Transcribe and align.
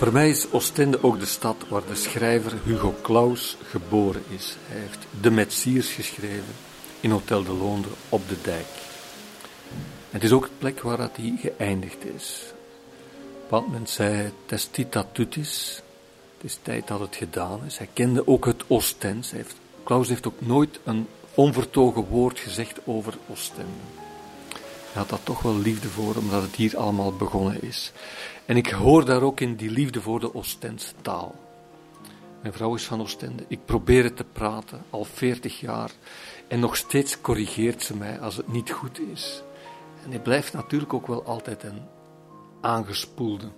Voor 0.00 0.12
mij 0.12 0.28
is 0.28 0.50
Oostende 0.50 1.02
ook 1.02 1.18
de 1.20 1.26
stad 1.26 1.56
waar 1.68 1.86
de 1.86 1.94
schrijver 1.94 2.52
Hugo 2.64 2.94
Claus 3.02 3.56
geboren 3.64 4.22
is. 4.28 4.56
Hij 4.66 4.80
heeft 4.80 4.98
De 5.20 5.30
Metsiers 5.30 5.90
geschreven 5.90 6.54
in 7.00 7.10
Hotel 7.10 7.44
de 7.44 7.52
Loonde 7.52 7.88
op 8.08 8.28
de 8.28 8.36
dijk. 8.42 8.66
Het 10.10 10.22
is 10.22 10.32
ook 10.32 10.44
de 10.44 10.50
plek 10.58 10.80
waar 10.80 10.98
hij 10.98 11.34
geëindigd 11.38 12.04
is. 12.04 12.52
Bepaald 13.40 13.66
moment 13.66 13.90
zei 13.90 14.32
testita 14.46 15.06
tutis, 15.12 15.82
het 16.36 16.50
is 16.50 16.58
tijd 16.62 16.88
dat 16.88 17.00
het 17.00 17.16
gedaan 17.16 17.60
is. 17.66 17.78
Hij 17.78 17.88
kende 17.92 18.26
ook 18.26 18.46
het 18.46 18.62
Oostens. 18.66 19.30
Heeft, 19.30 19.56
Klaus 19.82 20.08
heeft 20.08 20.26
ook 20.26 20.40
nooit 20.40 20.80
een 20.84 21.06
onvertogen 21.34 22.04
woord 22.04 22.38
gezegd 22.38 22.78
over 22.84 23.18
Oostende. 23.30 24.09
Had 24.92 25.08
daar 25.08 25.22
toch 25.22 25.42
wel 25.42 25.58
liefde 25.58 25.88
voor, 25.88 26.14
omdat 26.16 26.42
het 26.42 26.54
hier 26.54 26.76
allemaal 26.76 27.12
begonnen 27.12 27.62
is. 27.62 27.92
En 28.46 28.56
ik 28.56 28.70
hoor 28.70 29.04
daar 29.04 29.22
ook 29.22 29.40
in 29.40 29.56
die 29.56 29.70
liefde 29.70 30.00
voor 30.00 30.20
de 30.20 30.34
Oostense 30.34 30.92
taal. 31.02 31.34
Mijn 32.40 32.52
vrouw 32.52 32.74
is 32.74 32.84
van 32.84 33.00
Oostende. 33.00 33.44
Ik 33.48 33.64
probeer 33.64 34.04
het 34.04 34.16
te 34.16 34.24
praten, 34.32 34.82
al 34.90 35.04
40 35.04 35.60
jaar. 35.60 35.90
En 36.48 36.60
nog 36.60 36.76
steeds 36.76 37.20
corrigeert 37.20 37.82
ze 37.82 37.96
mij 37.96 38.20
als 38.20 38.36
het 38.36 38.52
niet 38.52 38.70
goed 38.70 39.00
is. 39.00 39.42
En 40.04 40.10
hij 40.10 40.20
blijft 40.20 40.52
natuurlijk 40.52 40.94
ook 40.94 41.06
wel 41.06 41.24
altijd 41.24 41.62
een 41.62 41.80
aangespoelde. 42.60 43.48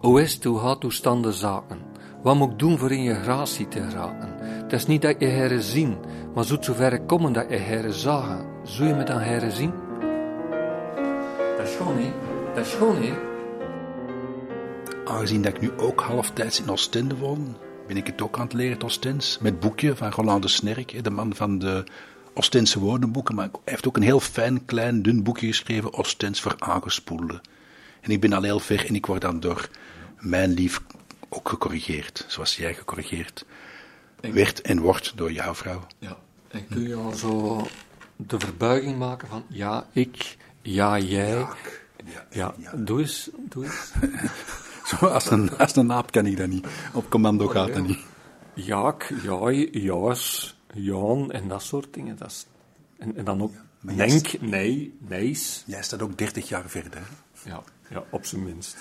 Het, 0.00 0.44
hoe 0.44 0.58
gaat 0.58 0.82
uw 0.82 0.90
standen 0.90 1.32
zaken? 1.32 1.78
Wat 2.22 2.36
moet 2.36 2.50
ik 2.50 2.58
doen 2.58 2.78
voor 2.78 2.92
in 2.92 3.02
je 3.02 3.14
gratie 3.14 3.68
te 3.68 3.82
geraken? 3.82 4.34
Het 4.38 4.72
is 4.72 4.86
niet 4.86 5.02
dat 5.02 5.16
je 5.18 5.26
heren 5.26 5.62
zien, 5.62 5.98
maar 6.34 6.44
zoet 6.44 6.64
zover 6.64 7.00
komen 7.00 7.32
dat 7.32 7.50
je 7.50 7.56
heren 7.56 7.92
zagen. 7.92 8.46
Zou 8.62 8.88
je 8.88 8.94
me 8.94 9.04
dan 9.04 9.18
heren 9.18 9.52
zien? 9.52 9.89
Dat 11.80 11.88
is 11.88 11.94
gewoon, 11.94 12.04
hè? 12.04 12.12
Dat 12.54 12.66
is 12.66 12.72
gewoon, 12.72 13.02
hè? 13.02 13.14
Aangezien 15.04 15.42
dat 15.42 15.54
ik 15.54 15.60
nu 15.60 15.70
ook 15.76 16.00
halftijds 16.00 16.60
in 16.60 16.70
Oostende 16.70 17.16
woon, 17.16 17.56
ben 17.86 17.96
ik 17.96 18.06
het 18.06 18.22
ook 18.22 18.36
aan 18.36 18.44
het 18.44 18.52
leren, 18.52 18.72
het 18.72 18.84
Oostens. 18.84 19.38
Met 19.38 19.60
boekje 19.60 19.96
van 19.96 20.10
Roland 20.10 20.42
de 20.42 20.48
Snerk, 20.48 21.04
de 21.04 21.10
man 21.10 21.34
van 21.34 21.58
de 21.58 21.84
Oostense 22.34 22.78
woordenboeken. 22.78 23.34
Maar 23.34 23.44
hij 23.44 23.60
heeft 23.64 23.86
ook 23.86 23.96
een 23.96 24.02
heel 24.02 24.20
fijn, 24.20 24.64
klein, 24.64 25.02
dun 25.02 25.22
boekje 25.22 25.46
geschreven, 25.46 25.94
Oostens 25.94 26.40
voor 26.40 26.54
aangespoelde. 26.58 27.40
En 28.00 28.10
ik 28.10 28.20
ben 28.20 28.32
al 28.32 28.42
heel 28.42 28.60
ver 28.60 28.86
en 28.86 28.94
ik 28.94 29.06
word 29.06 29.20
dan 29.20 29.40
door 29.40 29.68
mijn 30.18 30.50
lief 30.50 30.82
ook 31.28 31.48
gecorrigeerd, 31.48 32.24
zoals 32.28 32.56
jij 32.56 32.74
gecorrigeerd 32.74 33.44
werd 34.20 34.60
en 34.60 34.80
wordt 34.80 35.12
door 35.16 35.32
jouw 35.32 35.54
vrouw. 35.54 35.86
Ja, 35.98 36.16
en 36.48 36.66
kun 36.68 36.88
je 36.88 36.94
al 36.94 37.12
zo 37.12 37.66
de 38.16 38.38
verbuiging 38.38 38.98
maken 38.98 39.28
van 39.28 39.44
ja, 39.48 39.86
ik, 39.92 40.36
ja, 40.62 40.98
jij. 40.98 41.46
Ja, 42.30 42.54
Ja, 42.58 42.72
doe 42.76 43.00
eens, 43.00 43.30
doe 43.48 43.64
eens. 43.64 43.92
Zo, 44.88 45.06
als 45.06 45.30
een, 45.30 45.58
als 45.58 45.76
een 45.76 45.86
naap 45.86 46.12
kan 46.12 46.26
ik 46.26 46.36
dat 46.36 46.48
niet. 46.48 46.66
Op 46.92 47.10
commando 47.10 47.46
gaat 47.46 47.74
dat 47.74 47.86
niet. 47.86 47.98
Jaak, 48.54 49.14
jij, 49.22 49.68
jaas, 49.70 50.56
Jaan 50.74 51.30
en 51.30 51.48
dat 51.48 51.62
soort 51.62 51.94
dingen. 51.94 52.16
Dat 52.16 52.30
is, 52.30 52.46
en, 52.98 53.16
en 53.16 53.24
dan 53.24 53.42
ook 53.42 53.52
jij 53.80 54.06
denk, 54.06 54.40
nee. 54.40 54.98
Jij 55.66 55.82
staat 55.82 56.02
ook 56.02 56.18
30 56.18 56.48
jaar 56.48 56.68
verder. 56.68 56.92
hè? 56.94 57.50
Ja, 57.50 57.62
ja, 57.88 58.04
op 58.10 58.26
zijn 58.26 58.42
minst. 58.42 58.76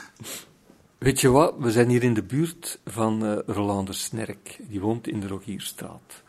Weet 0.98 1.22
je 1.22 1.30
wat? 1.30 1.54
We 1.58 1.72
zijn 1.72 1.90
hier 1.90 2.04
in 2.04 2.14
de 2.14 2.24
buurt 2.24 2.80
van 2.86 3.26
eh 3.26 3.38
Roland 3.46 3.88
de 3.88 3.94
Snerk. 3.94 4.60
Die 4.68 4.80
woont 4.80 5.08
in 5.08 5.20
de 5.20 5.28
Rogierstraat. 5.28 6.24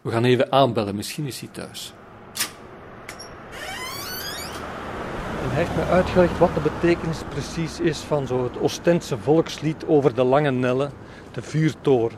We 0.00 0.10
gaan 0.10 0.24
even 0.24 0.52
aanbellen, 0.52 0.94
misschien 0.94 1.26
is 1.26 1.40
hij 1.40 1.48
thuis. 1.52 1.94
En 5.41 5.41
hij 5.41 5.41
heeft 5.52 5.76
me 5.76 5.84
uitgelegd 5.84 6.38
wat 6.38 6.54
de 6.54 6.60
betekenis 6.60 7.18
precies 7.28 7.80
is 7.80 7.98
van 7.98 8.26
zo 8.26 8.44
het 8.44 8.60
Oostense 8.60 9.18
volkslied 9.18 9.84
over 9.86 10.14
de 10.14 10.24
lange 10.24 10.50
Nelle, 10.50 10.88
de 11.32 11.42
vuurtoren. 11.42 12.16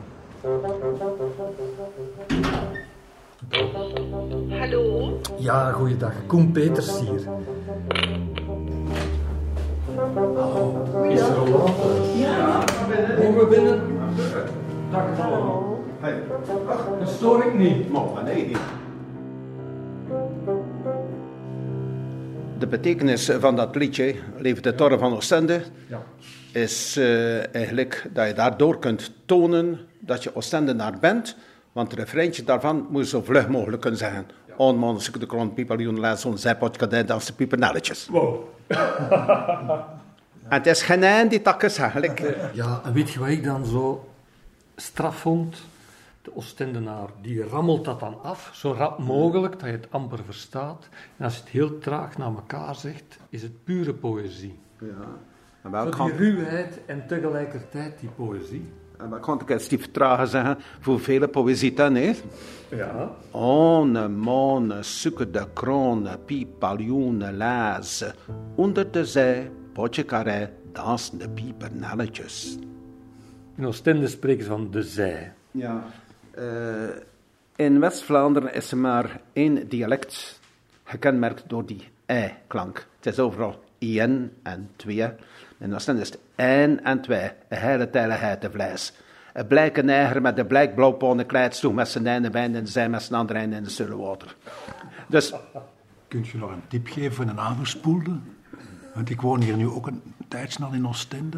Hallo? 4.49 5.19
Ja, 5.37 5.71
goeiedag. 5.71 6.13
Koen 6.27 6.51
Peters 6.51 6.99
hier. 6.99 7.19
Is 11.09 11.19
er 11.19 11.35
thuis? 11.43 12.17
Ja. 12.17 12.63
Mogen 13.17 13.37
we 13.37 13.47
binnen? 13.49 13.81
Dag, 14.91 15.17
hallo. 15.17 15.83
Dat 16.99 17.09
stoor 17.09 17.43
ik 17.43 17.53
niet. 17.53 17.91
Maar 17.91 18.23
nee. 18.23 18.55
De 22.59 22.67
betekenis 22.67 23.29
van 23.39 23.55
dat 23.55 23.75
liedje, 23.75 24.15
Leef 24.37 24.59
de 24.61 24.75
Torre 24.75 24.97
van 24.97 25.13
Oostende, 25.15 25.61
Ja. 25.87 26.01
is 26.51 26.97
eh, 26.97 27.55
eigenlijk 27.55 28.09
dat 28.13 28.27
je 28.27 28.33
daardoor 28.33 28.79
kunt 28.79 29.11
tonen 29.25 29.79
dat 29.99 30.23
je 30.23 30.35
Oostendenaar 30.35 30.99
bent. 30.99 31.35
Want 31.71 31.91
het 31.91 31.99
refreintje 31.99 32.43
daarvan 32.43 32.87
moet 32.89 33.03
je 33.03 33.09
zo 33.09 33.21
vlug 33.21 33.47
mogelijk 33.47 33.81
kunnen 33.81 33.99
zeggen. 33.99 34.25
On 34.57 34.77
man, 34.77 35.01
zoek 35.01 35.19
de 35.19 35.25
kroon, 35.25 35.53
pieper, 35.53 35.79
joen, 35.81 35.99
les, 35.99 36.25
on, 36.25 36.37
zijpot, 36.37 37.07
dans 37.07 37.25
de 37.25 37.33
piepernelletjes. 37.33 38.07
Wow. 38.11 38.35
En 40.49 40.57
het 40.57 40.67
is 40.67 40.81
geen 40.81 41.03
eind 41.03 41.29
die 41.29 41.41
takkes 41.41 41.77
eigenlijk. 41.77 42.35
Ja, 42.53 42.81
en 42.85 42.93
weet 42.93 43.11
je 43.11 43.19
wat 43.19 43.27
ik 43.29 43.43
dan 43.43 43.65
zo 43.65 44.09
straf 44.75 45.15
vond? 45.15 45.57
De 46.25 46.35
Oostendenaar, 46.35 47.09
die 47.21 47.43
rammelt 47.43 47.85
dat 47.85 47.99
dan 47.99 48.17
af, 48.23 48.51
zo 48.53 48.71
rap 48.71 48.99
mogelijk, 48.99 49.51
dat 49.59 49.69
je 49.69 49.75
het 49.75 49.87
amper 49.89 50.19
verstaat. 50.25 50.89
En 51.17 51.25
als 51.25 51.33
je 51.35 51.39
het 51.41 51.49
heel 51.49 51.77
traag 51.77 52.17
naar 52.17 52.27
elkaar 52.27 52.75
zegt, 52.75 53.17
is 53.29 53.41
het 53.41 53.63
pure 53.63 53.93
poëzie. 53.93 54.59
Ja. 54.79 54.87
En 55.61 55.93
Zo 55.93 56.05
die 56.05 56.15
ruwheid 56.15 56.79
en 56.85 57.07
tegelijkertijd 57.07 57.99
die 57.99 58.09
poëzie. 58.09 58.71
en 58.97 59.09
wel 59.09 59.19
kan 59.19 59.41
ik 59.41 59.47
het 59.47 59.61
stief 59.61 59.91
trager 59.91 60.27
zeggen, 60.27 60.57
voor 60.79 60.99
vele 60.99 61.27
poëzie 61.27 61.73
dan 61.73 61.95
is. 61.95 62.21
Ja. 62.69 63.11
One 63.31 64.07
mone 64.07 64.83
sukke 64.83 65.31
de 65.31 65.45
krone, 65.53 66.17
piepaljoene 66.25 67.33
lazen. 67.33 68.13
Onder 68.55 68.91
de 68.91 69.05
zee, 69.05 69.49
potje 69.73 70.05
carré, 70.05 70.51
dansende 70.71 71.29
piepernelletjes. 71.29 72.57
In 73.55 73.65
Oostende 73.65 74.07
spreken 74.07 74.43
ze 74.43 74.49
van 74.49 74.71
de 74.71 74.83
zij. 74.83 75.33
Ja. 75.51 75.83
Eh, 76.35 76.95
in 77.55 77.79
West-Vlaanderen 77.79 78.53
is 78.53 78.71
er 78.71 78.77
maar 78.77 79.21
één 79.33 79.67
dialect 79.67 80.39
gekenmerkt 80.83 81.43
door 81.47 81.65
die 81.65 81.87
ei-klank. 82.05 82.87
Het 82.95 83.05
is 83.05 83.19
overal 83.19 83.63
ien 83.77 84.31
en 84.43 84.69
twee. 84.75 85.09
In 85.57 85.73
Oostende 85.73 86.01
is 86.01 86.09
het 86.09 86.19
een 86.35 86.83
en 86.83 87.01
twee, 87.01 87.31
een 87.47 87.57
hele 87.57 87.89
tijligheid 87.89 88.41
de 88.41 88.51
vlees. 88.51 88.93
Een 89.33 89.47
blijke 89.47 89.81
neiger 89.81 90.21
met 90.21 90.37
een 90.37 90.47
blijk 90.47 90.75
blauwpone 90.75 91.25
kleid 91.25 91.55
sloeg 91.55 91.73
met 91.73 91.87
zijn 91.87 92.07
ene 92.07 92.29
wijn 92.29 92.55
en 92.55 92.67
zij 92.67 92.89
met 92.89 93.03
zijn 93.03 93.19
andere 93.19 93.39
einde 93.39 93.55
in 93.55 93.63
de 93.63 93.69
zulle 93.69 93.97
water. 93.97 94.35
Dus 95.07 95.33
Kunt 96.07 96.27
je 96.27 96.37
nog 96.37 96.51
een 96.51 96.67
tip 96.67 96.87
geven 96.87 97.13
voor 97.13 97.25
een 97.25 97.39
aangespoelde? 97.39 98.17
Want 98.93 99.09
ik 99.09 99.21
woon 99.21 99.41
hier 99.41 99.57
nu 99.57 99.67
ook 99.67 99.87
een 99.87 100.01
tijdsnel 100.27 100.73
in 100.73 100.87
Oostende. 100.87 101.37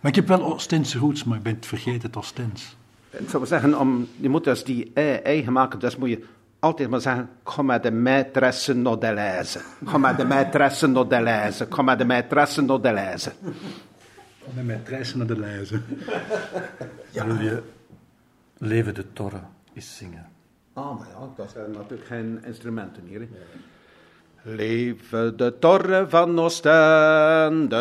Maar 0.00 0.10
ik 0.10 0.14
heb 0.14 0.28
wel 0.28 0.42
Oostense 0.42 0.98
roots, 0.98 1.24
maar 1.24 1.36
ik 1.36 1.42
ben 1.42 1.54
het 1.54 1.66
vergeten 1.66 2.02
het 2.02 2.16
Oostens. 2.16 2.76
Ik 3.18 3.28
zou 3.28 3.38
maar 3.38 3.46
zeggen, 3.46 3.78
om, 3.78 4.08
je 4.16 4.28
moet 4.28 4.44
dus 4.44 4.64
die 4.64 4.90
ei 4.94 5.16
eigen 5.16 5.52
maken, 5.52 5.78
dus 5.78 5.96
moet 5.96 6.08
je 6.08 6.24
altijd 6.58 6.88
maar 6.88 7.00
zeggen, 7.00 7.28
kom 7.42 7.66
met 7.66 7.82
de 7.82 7.90
maîtresse 7.92 8.74
naar 8.76 8.98
de 8.98 9.12
lijze. 9.12 9.60
Kom 9.84 10.00
met 10.00 10.16
de 10.16 10.24
maîtresse 10.24 10.86
naar 10.86 11.08
de 11.08 11.20
lijze. 11.20 11.66
Kom 11.66 11.84
met 11.84 11.98
de 11.98 12.04
maîtresse 12.04 12.60
naar 12.60 12.80
de 12.80 12.92
lijze. 12.92 13.32
Met 14.54 14.64
mijn 14.64 14.82
treisen 14.82 15.18
naar 15.18 15.26
de 15.26 15.38
lijzen. 15.38 15.84
Ja. 17.10 17.26
Wil 17.26 17.38
je 17.38 17.62
Leven 18.58 18.94
de 18.94 19.12
Torre 19.12 19.40
is 19.72 19.96
zingen? 19.96 20.26
Ah, 20.72 20.98
maar 20.98 21.08
ja, 21.08 21.28
dat 21.36 21.50
zijn 21.50 21.70
natuurlijk 21.70 22.06
geen 22.08 22.44
instrumenten 22.44 23.02
hier. 23.06 23.20
hè. 23.20 23.26
Leven 24.46 25.36
de 25.36 25.58
torre 25.58 26.04
van 26.08 26.38
Oostende, 26.38 27.76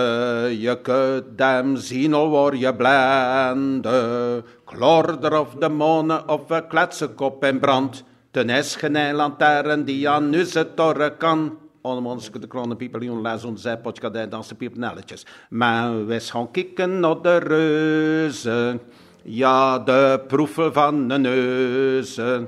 je 0.60 0.82
kunt 0.82 1.40
hem 1.40 1.76
zien 1.76 2.14
al 2.14 2.30
word 2.30 2.60
je 2.60 2.76
blende. 2.76 4.44
Klorder 4.66 5.40
of 5.40 5.56
de 5.56 5.70
monen 5.70 6.30
of 6.30 6.50
een 6.50 6.68
kletsenkop 6.68 7.44
in 7.44 7.60
brand. 7.60 8.04
Ten 8.32 8.50
is 8.50 8.76
geen 8.76 9.14
lantern 9.14 9.84
die 9.84 10.10
aan 10.10 10.36
onze 10.36 10.74
torre 10.74 11.18
kan. 11.18 11.58
Allemaal 11.82 12.20
de 12.40 12.48
kronen 12.48 12.78
pieperlion, 12.78 13.22
les 13.22 13.44
ons 13.44 13.62
zij, 13.62 13.78
potje 13.78 14.28
dansen 14.28 14.56
piepernelletjes. 14.56 15.26
Maar 15.50 16.06
we 16.06 16.20
gaan 16.20 16.52
kijken 16.52 17.00
naar 17.00 17.22
de 17.22 17.38
reuzen. 17.38 18.82
Ja, 19.24 19.80
de 19.80 20.22
proeven 20.28 20.74
van 20.74 21.08
de 21.08 21.18
neuzen. 21.18 22.48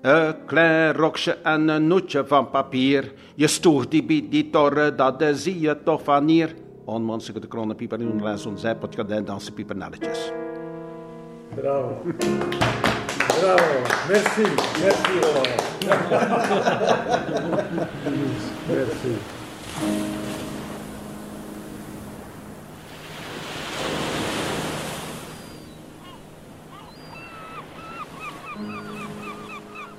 Een 0.00 0.44
klein 0.46 0.92
rokje 0.92 1.32
en 1.42 1.68
een 1.68 1.86
noetje 1.86 2.26
van 2.26 2.50
papier. 2.50 3.12
Je 3.34 3.46
stoeg 3.46 3.88
die 3.88 4.04
bij 4.04 4.26
die 4.30 4.50
torre, 4.50 4.94
dat 4.94 5.22
zie 5.32 5.60
je 5.60 5.82
toch 5.84 6.02
van 6.02 6.28
hier. 6.28 6.54
Onmenselijke 6.84 7.40
de 7.40 7.46
kronen 7.46 7.76
pieperlion, 7.76 8.22
les 8.22 8.46
ons 8.46 8.60
zij, 8.60 8.76
potje 8.76 9.22
dansen 9.24 9.54
piepernelletjes. 9.54 10.32
Bravo. 11.54 12.02
Bravo. 13.40 13.82
Merci. 14.08 14.42
Merci. 14.82 15.18
Merci. 18.68 20.28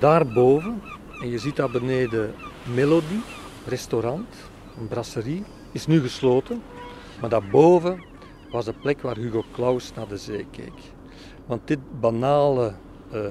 Daarboven, 0.02 0.82
en 1.20 1.28
je 1.28 1.38
ziet 1.38 1.56
daar 1.56 1.70
beneden 1.70 2.34
Melody, 2.74 3.18
restaurant, 3.66 4.34
een 4.78 4.88
brasserie, 4.88 5.44
is 5.72 5.86
nu 5.86 6.00
gesloten. 6.00 6.62
Maar 7.20 7.30
daarboven 7.30 8.04
was 8.50 8.64
de 8.64 8.72
plek 8.72 9.00
waar 9.00 9.16
Hugo 9.16 9.44
Claus 9.52 9.92
naar 9.94 10.08
de 10.08 10.16
zee 10.16 10.46
keek. 10.50 10.72
Want 11.46 11.66
dit 11.66 11.78
banale 12.00 12.72
uh, 13.14 13.26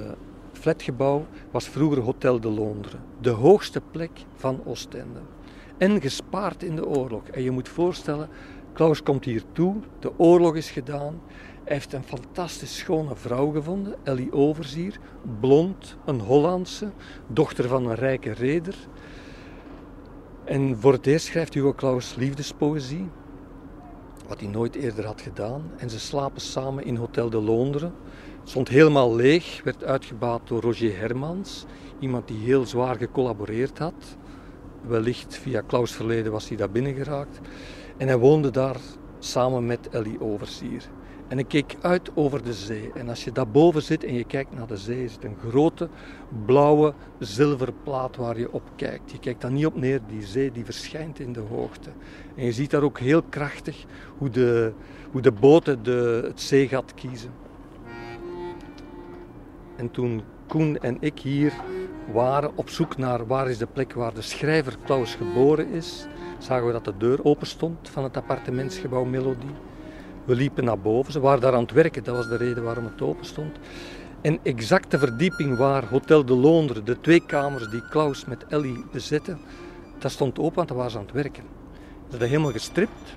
flatgebouw 0.52 1.26
was 1.50 1.68
vroeger 1.68 2.02
Hotel 2.02 2.40
de 2.40 2.50
Londres, 2.50 3.00
de 3.20 3.30
hoogste 3.30 3.80
plek 3.90 4.10
van 4.34 4.60
Oostende. 4.64 5.20
En 5.78 6.00
gespaard 6.00 6.62
in 6.62 6.76
de 6.76 6.86
oorlog. 6.86 7.22
En 7.26 7.42
je 7.42 7.50
moet 7.50 7.68
voorstellen, 7.68 8.28
Klaus 8.72 9.02
komt 9.02 9.24
hier 9.24 9.42
toe, 9.52 9.76
de 9.98 10.18
oorlog 10.18 10.56
is 10.56 10.70
gedaan. 10.70 11.20
Hij 11.72 11.80
heeft 11.80 11.92
een 11.92 12.18
fantastisch 12.18 12.78
schone 12.78 13.16
vrouw 13.16 13.50
gevonden, 13.50 13.94
Ellie 14.02 14.32
Overzier, 14.32 14.98
blond, 15.40 15.96
een 16.04 16.20
Hollandse, 16.20 16.90
dochter 17.26 17.68
van 17.68 17.86
een 17.86 17.94
rijke 17.94 18.32
reder. 18.32 18.74
En 20.44 20.76
voor 20.80 20.92
het 20.92 21.06
eerst 21.06 21.26
schrijft 21.26 21.54
Hugo 21.54 21.72
Claus 21.74 22.14
liefdespoëzie, 22.14 23.08
wat 24.28 24.40
hij 24.40 24.48
nooit 24.48 24.74
eerder 24.74 25.06
had 25.06 25.20
gedaan. 25.20 25.70
En 25.76 25.90
ze 25.90 26.00
slapen 26.00 26.40
samen 26.40 26.84
in 26.84 26.96
Hotel 26.96 27.30
de 27.30 27.40
Londres. 27.40 27.90
Het 28.40 28.48
stond 28.50 28.68
helemaal 28.68 29.14
leeg, 29.14 29.60
werd 29.64 29.84
uitgebaat 29.84 30.48
door 30.48 30.60
Roger 30.60 30.98
Hermans, 30.98 31.64
iemand 31.98 32.28
die 32.28 32.38
heel 32.38 32.66
zwaar 32.66 32.96
gecollaboreerd 32.96 33.78
had. 33.78 34.16
Wellicht 34.86 35.36
via 35.36 35.60
Klaus 35.60 35.92
verleden 35.92 36.32
was 36.32 36.48
hij 36.48 36.56
daar 36.56 36.70
binnen 36.70 36.94
geraakt. 36.94 37.40
En 37.96 38.06
hij 38.06 38.18
woonde 38.18 38.50
daar 38.50 38.76
samen 39.18 39.66
met 39.66 39.88
Ellie 39.88 40.20
Oversier. 40.20 40.88
En 41.32 41.38
ik 41.38 41.48
keek 41.48 41.76
uit 41.80 42.10
over 42.14 42.42
de 42.42 42.52
zee. 42.52 42.90
En 42.94 43.08
als 43.08 43.24
je 43.24 43.32
daarboven 43.32 43.82
zit 43.82 44.04
en 44.04 44.14
je 44.14 44.24
kijkt 44.24 44.54
naar 44.54 44.66
de 44.66 44.76
zee, 44.76 45.04
is 45.04 45.12
het 45.12 45.24
een 45.24 45.36
grote 45.48 45.88
blauwe 46.46 46.94
zilverplaat 47.18 48.16
waar 48.16 48.38
je 48.38 48.52
op 48.52 48.62
kijkt. 48.76 49.10
Je 49.10 49.18
kijkt 49.18 49.40
daar 49.40 49.52
niet 49.52 49.66
op 49.66 49.76
neer, 49.76 50.00
die 50.06 50.26
zee 50.26 50.52
die 50.52 50.64
verschijnt 50.64 51.18
in 51.20 51.32
de 51.32 51.40
hoogte. 51.40 51.90
En 52.34 52.44
je 52.44 52.52
ziet 52.52 52.70
daar 52.70 52.82
ook 52.82 52.98
heel 52.98 53.22
krachtig 53.22 53.84
hoe 54.18 54.30
de, 54.30 54.72
hoe 55.10 55.20
de 55.20 55.32
boten 55.32 55.82
de, 55.82 56.22
het 56.26 56.40
zeegat 56.40 56.94
kiezen. 56.94 57.32
En 59.76 59.90
toen 59.90 60.22
Koen 60.46 60.78
en 60.78 60.96
ik 61.00 61.18
hier 61.18 61.52
waren 62.12 62.56
op 62.56 62.68
zoek 62.68 62.96
naar 62.96 63.26
waar 63.26 63.50
is 63.50 63.58
de 63.58 63.66
plek 63.66 63.92
waar 63.92 64.14
de 64.14 64.22
schrijver 64.22 64.76
Klaus 64.84 65.14
geboren 65.14 65.68
is, 65.68 66.06
zagen 66.38 66.66
we 66.66 66.72
dat 66.72 66.84
de 66.84 66.96
deur 66.96 67.24
open 67.24 67.46
stond 67.46 67.88
van 67.88 68.02
het 68.02 68.16
appartementsgebouw 68.16 69.04
Melodie. 69.04 69.71
We 70.24 70.34
liepen 70.34 70.64
naar 70.64 70.78
boven, 70.78 71.12
ze 71.12 71.20
waren 71.20 71.40
daar 71.40 71.54
aan 71.54 71.62
het 71.62 71.72
werken, 71.72 72.04
dat 72.04 72.16
was 72.16 72.28
de 72.28 72.36
reden 72.36 72.62
waarom 72.62 72.84
het 72.84 73.02
open 73.02 73.24
stond. 73.24 73.56
En 74.20 74.38
exact 74.42 74.90
de 74.90 74.98
verdieping 74.98 75.56
waar 75.56 75.88
Hotel 75.88 76.24
de 76.24 76.34
Londres, 76.34 76.84
de 76.84 77.00
twee 77.00 77.26
kamers 77.26 77.68
die 77.68 77.88
Klaus 77.88 78.24
met 78.24 78.46
Ellie 78.48 78.84
bezette, 78.92 79.36
dat 79.98 80.10
stond 80.10 80.38
open, 80.38 80.54
want 80.54 80.68
daar 80.68 80.76
waren 80.76 80.92
ze 80.92 80.98
aan 80.98 81.04
het 81.04 81.14
werken. 81.14 81.44
Ze 81.72 82.10
hadden 82.10 82.28
helemaal 82.28 82.52
gestript. 82.52 83.16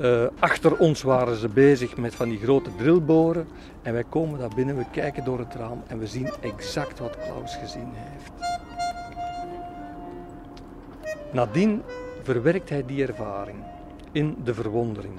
Uh, 0.00 0.26
achter 0.38 0.76
ons 0.76 1.02
waren 1.02 1.36
ze 1.36 1.48
bezig 1.48 1.96
met 1.96 2.14
van 2.14 2.28
die 2.28 2.38
grote 2.38 2.70
drillboren. 2.76 3.46
En 3.82 3.92
wij 3.92 4.04
komen 4.08 4.38
daar 4.38 4.54
binnen, 4.54 4.76
we 4.76 4.84
kijken 4.92 5.24
door 5.24 5.38
het 5.38 5.54
raam 5.54 5.82
en 5.86 5.98
we 5.98 6.06
zien 6.06 6.28
exact 6.40 6.98
wat 6.98 7.16
Klaus 7.16 7.56
gezien 7.56 7.88
heeft. 7.92 8.32
Nadien 11.32 11.82
verwerkt 12.22 12.68
hij 12.68 12.84
die 12.86 13.06
ervaring 13.06 13.58
in 14.12 14.36
de 14.44 14.54
verwondering. 14.54 15.14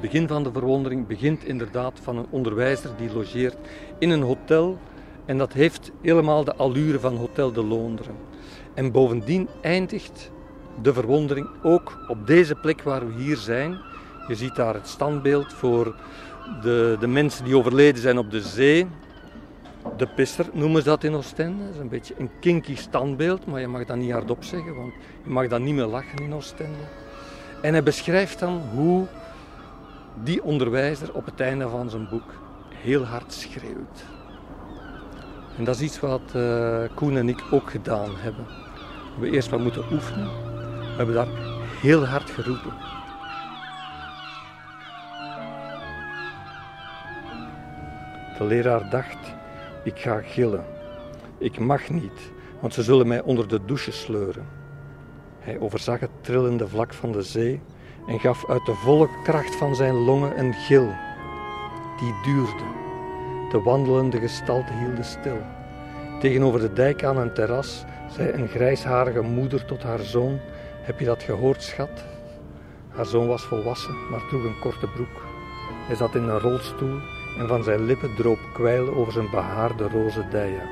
Begin 0.00 0.28
van 0.28 0.42
de 0.42 0.52
verwondering 0.52 1.06
begint 1.06 1.44
inderdaad 1.44 2.00
van 2.02 2.16
een 2.16 2.26
onderwijzer 2.30 2.90
die 2.96 3.12
logeert 3.12 3.56
in 3.98 4.10
een 4.10 4.22
hotel. 4.22 4.78
En 5.24 5.38
dat 5.38 5.52
heeft 5.52 5.90
helemaal 6.00 6.44
de 6.44 6.54
allure 6.54 7.00
van 7.00 7.16
Hotel 7.16 7.52
de 7.52 7.64
Londres. 7.64 8.14
En 8.74 8.92
bovendien 8.92 9.48
eindigt 9.60 10.30
de 10.82 10.92
verwondering 10.92 11.48
ook 11.62 11.98
op 12.08 12.26
deze 12.26 12.54
plek 12.54 12.82
waar 12.82 13.06
we 13.06 13.22
hier 13.22 13.36
zijn. 13.36 13.78
Je 14.28 14.34
ziet 14.34 14.54
daar 14.54 14.74
het 14.74 14.88
standbeeld 14.88 15.52
voor 15.52 15.94
de, 16.62 16.96
de 17.00 17.06
mensen 17.06 17.44
die 17.44 17.56
overleden 17.56 18.02
zijn 18.02 18.18
op 18.18 18.30
de 18.30 18.40
zee. 18.40 18.86
De 19.96 20.06
pisser 20.06 20.46
noemen 20.52 20.82
ze 20.82 20.88
dat 20.88 21.04
in 21.04 21.14
Oostende. 21.14 21.64
Dat 21.64 21.74
is 21.74 21.80
een 21.80 21.88
beetje 21.88 22.14
een 22.18 22.30
kinky 22.40 22.76
standbeeld, 22.76 23.46
maar 23.46 23.60
je 23.60 23.68
mag 23.68 23.84
dat 23.84 23.96
niet 23.96 24.12
hardop 24.12 24.44
zeggen, 24.44 24.74
want 24.74 24.92
je 25.24 25.30
mag 25.30 25.48
dan 25.48 25.62
niet 25.62 25.74
meer 25.74 25.86
lachen 25.86 26.18
in 26.18 26.34
Oostende. 26.34 26.78
En 27.62 27.72
hij 27.72 27.82
beschrijft 27.82 28.38
dan 28.38 28.62
hoe 28.74 29.06
die 30.14 30.42
onderwijzer 30.42 31.14
op 31.14 31.24
het 31.24 31.40
einde 31.40 31.68
van 31.68 31.90
zijn 31.90 32.08
boek 32.08 32.34
heel 32.74 33.04
hard 33.04 33.32
schreeuwt. 33.32 34.04
En 35.58 35.64
dat 35.64 35.74
is 35.74 35.80
iets 35.80 36.00
wat 36.00 36.32
uh, 36.36 36.84
Koen 36.94 37.16
en 37.16 37.28
ik 37.28 37.42
ook 37.50 37.70
gedaan 37.70 38.10
hebben. 38.16 38.46
We 39.18 39.30
eerst 39.30 39.48
wat 39.48 39.60
moeten 39.60 39.92
oefenen. 39.92 40.30
We 40.78 40.94
hebben 40.96 41.14
daar 41.14 41.28
heel 41.80 42.06
hard 42.06 42.30
geroepen. 42.30 42.72
De 48.38 48.44
leraar 48.44 48.90
dacht, 48.90 49.34
ik 49.84 49.98
ga 49.98 50.20
gillen. 50.20 50.64
Ik 51.38 51.58
mag 51.58 51.90
niet, 51.90 52.32
want 52.60 52.74
ze 52.74 52.82
zullen 52.82 53.06
mij 53.06 53.22
onder 53.22 53.48
de 53.48 53.64
douche 53.64 53.92
sleuren. 53.92 54.46
Hij 55.38 55.58
overzag 55.58 56.00
het 56.00 56.10
trillende 56.20 56.68
vlak 56.68 56.94
van 56.94 57.12
de 57.12 57.22
zee 57.22 57.60
en 58.06 58.20
gaf 58.20 58.48
uit 58.48 58.66
de 58.66 58.74
volle 58.74 59.08
kracht 59.22 59.56
van 59.56 59.74
zijn 59.74 59.94
longen 59.94 60.38
een 60.38 60.54
gil. 60.54 60.92
Die 61.98 62.14
duurde. 62.22 62.64
De 63.50 63.60
wandelende 63.60 64.18
gestalten 64.18 64.78
hielden 64.78 65.04
stil. 65.04 65.38
Tegenover 66.20 66.60
de 66.60 66.72
dijk 66.72 67.04
aan 67.04 67.16
een 67.16 67.34
terras 67.34 67.84
zei 68.10 68.32
een 68.32 68.48
grijsharige 68.48 69.20
moeder 69.20 69.64
tot 69.64 69.82
haar 69.82 70.00
zoon: 70.00 70.38
Heb 70.82 70.98
je 70.98 71.04
dat 71.04 71.22
gehoord, 71.22 71.62
schat? 71.62 72.04
Haar 72.88 73.06
zoon 73.06 73.26
was 73.26 73.42
volwassen, 73.42 74.08
maar 74.10 74.26
droeg 74.28 74.44
een 74.44 74.58
korte 74.60 74.86
broek. 74.86 75.26
Hij 75.86 75.96
zat 75.96 76.14
in 76.14 76.22
een 76.22 76.38
rolstoel 76.38 76.98
en 77.38 77.48
van 77.48 77.62
zijn 77.62 77.84
lippen 77.84 78.14
droop 78.14 78.38
kwijl 78.52 78.94
over 78.94 79.12
zijn 79.12 79.30
behaarde 79.30 79.88
roze 79.88 80.24
dijen. 80.30 80.68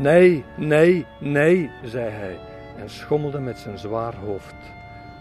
Nee, 0.00 0.44
nee, 0.56 1.06
nee, 1.18 1.70
zei 1.82 2.10
hij 2.10 2.38
en 2.76 2.90
schommelde 2.90 3.38
met 3.38 3.58
zijn 3.58 3.78
zwaar 3.78 4.14
hoofd. 4.14 4.54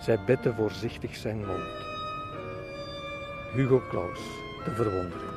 Zij 0.01 0.19
bette 0.25 0.53
voorzichtig 0.53 1.15
zijn 1.15 1.37
mond. 1.37 1.87
Hugo 3.53 3.81
Claus, 3.89 4.19
de 4.65 4.71
verwondering. 4.71 5.31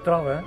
Straf, 0.00 0.24
hè? 0.24 0.40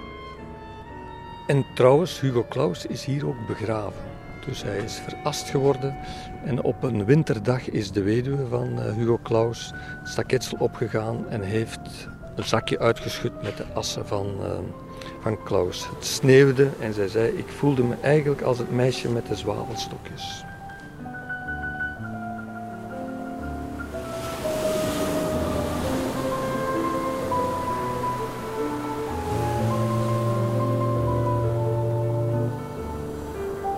En 1.48 1.66
trouwens, 1.76 2.20
Hugo 2.20 2.46
Claus 2.50 2.86
is 2.86 3.06
hier 3.06 3.28
ook 3.28 3.48
begraven. 3.48 4.04
Dus 4.46 4.64
hij 4.64 4.78
is 4.78 5.02
verast 5.08 5.50
geworden. 5.50 5.98
En 6.44 6.64
op 6.64 6.84
een 6.84 7.06
winterdag 7.06 7.70
is 7.70 7.92
de 7.92 8.02
weduwe 8.02 8.48
van 8.48 8.82
eh, 8.82 8.94
Hugo 8.94 9.20
Claus 9.24 9.72
het 10.00 10.10
staketsel 10.10 10.58
opgegaan 10.60 11.30
en 11.30 11.42
heeft 11.42 12.08
een 12.36 12.44
zakje 12.44 12.80
uitgeschud 12.80 13.42
met 13.44 13.58
de 13.58 13.66
assen 13.74 14.08
van, 14.08 14.36
uh, 14.40 14.60
van 15.22 15.44
Klaus. 15.44 15.90
Het 15.96 16.06
sneeuwde 16.06 16.70
en 16.80 16.94
zij 16.94 17.08
zei: 17.08 17.38
Ik 17.38 17.48
voelde 17.48 17.84
me 17.84 17.96
eigenlijk 18.02 18.42
als 18.42 18.58
het 18.58 18.72
meisje 18.72 19.10
met 19.10 19.28
de 19.28 19.36
zwavelstokjes. 19.36 20.44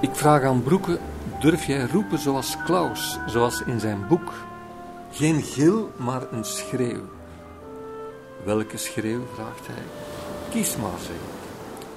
Ik 0.03 0.15
vraag 0.15 0.43
aan 0.43 0.63
Broeke: 0.63 0.99
durf 1.39 1.65
jij 1.65 1.85
roepen 1.85 2.19
zoals 2.19 2.57
Klaus, 2.65 3.19
zoals 3.27 3.61
in 3.61 3.79
zijn 3.79 4.07
boek? 4.07 4.33
Geen 5.11 5.41
gil, 5.41 5.91
maar 5.97 6.31
een 6.31 6.43
schreeuw. 6.43 7.01
Welke 8.45 8.77
schreeuw, 8.77 9.25
vraagt 9.33 9.67
hij. 9.67 9.83
Kies 10.49 10.75
maar, 10.75 10.99
zeg 10.99 11.15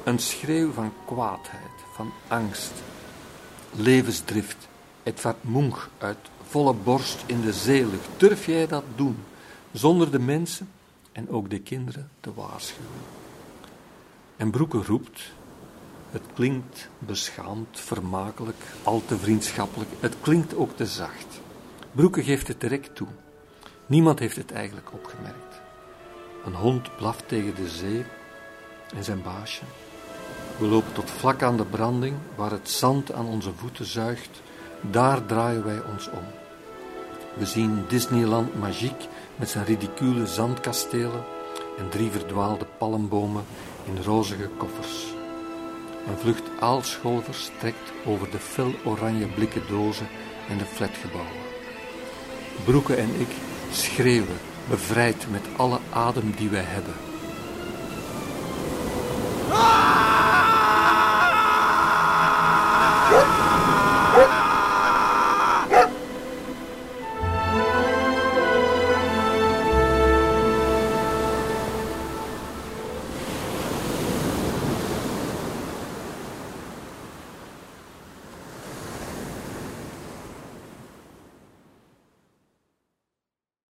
Een 0.04 0.18
schreeuw 0.18 0.72
van 0.72 0.92
kwaadheid, 1.06 1.76
van 1.92 2.12
angst. 2.28 2.72
Levensdrift, 3.72 4.68
Edvard 5.02 5.44
Munch 5.44 5.88
uit 5.98 6.18
volle 6.48 6.74
borst 6.74 7.24
in 7.26 7.40
de 7.40 7.52
zeelucht. 7.52 8.08
Durf 8.16 8.46
jij 8.46 8.66
dat 8.66 8.84
doen, 8.94 9.16
zonder 9.72 10.10
de 10.10 10.18
mensen 10.18 10.68
en 11.12 11.30
ook 11.30 11.50
de 11.50 11.60
kinderen 11.60 12.10
te 12.20 12.34
waarschuwen? 12.34 12.90
En 14.36 14.50
Broeke 14.50 14.82
roept, 14.82 15.32
het 16.10 16.22
klinkt 16.34 16.88
beschaamd, 16.98 17.80
vermakelijk, 17.80 18.62
al 18.82 19.02
te 19.06 19.18
vriendschappelijk. 19.18 19.90
Het 20.00 20.14
klinkt 20.20 20.54
ook 20.54 20.76
te 20.76 20.86
zacht. 20.86 21.40
Broeke 21.92 22.22
geeft 22.22 22.48
het 22.48 22.60
direct 22.60 22.94
toe. 22.94 23.08
Niemand 23.86 24.18
heeft 24.18 24.36
het 24.36 24.52
eigenlijk 24.52 24.92
opgemerkt. 24.92 25.60
Een 26.44 26.54
hond 26.54 26.96
blaft 26.96 27.28
tegen 27.28 27.54
de 27.54 27.68
zee 27.68 28.04
en 28.94 29.04
zijn 29.04 29.22
baasje. 29.22 29.62
We 30.58 30.66
lopen 30.66 30.92
tot 30.92 31.10
vlak 31.10 31.42
aan 31.42 31.56
de 31.56 31.64
branding, 31.64 32.16
waar 32.34 32.50
het 32.50 32.70
zand 32.70 33.12
aan 33.12 33.26
onze 33.26 33.52
voeten 33.56 33.84
zuigt. 33.84 34.42
Daar 34.80 35.26
draaien 35.26 35.64
wij 35.64 35.82
ons 35.92 36.10
om. 36.10 36.24
We 37.34 37.46
zien 37.46 37.84
Disneyland 37.88 38.58
Magique 38.58 39.08
met 39.36 39.48
zijn 39.48 39.64
ridicule 39.64 40.26
zandkastelen 40.26 41.24
en 41.78 41.88
drie 41.88 42.10
verdwaalde 42.10 42.66
palmbomen 42.78 43.44
in 43.84 44.02
rozige 44.02 44.48
koffers. 44.56 45.15
Een 46.06 46.18
vlucht 46.18 46.50
aalschol 46.60 47.20
verstrekt 47.20 47.92
over 48.04 48.30
de 48.30 48.38
fel 48.38 48.72
oranje 48.84 49.26
blikken 49.26 49.62
dozen 49.68 50.08
en 50.48 50.58
de 50.58 50.64
flatgebouwen. 50.64 51.42
Broeken 52.64 52.98
en 52.98 53.20
ik 53.20 53.28
schreeuwen, 53.72 54.38
bevrijd 54.68 55.26
met 55.30 55.42
alle 55.56 55.78
adem 55.92 56.32
die 56.36 56.48
wij 56.48 56.64
hebben. 56.66 56.94